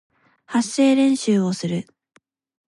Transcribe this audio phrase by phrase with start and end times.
[0.47, 1.85] 発声練習をする